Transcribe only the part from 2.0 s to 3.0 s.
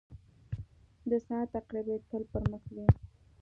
تل پر مخ ځي.